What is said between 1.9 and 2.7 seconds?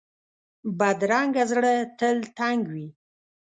تل تنګ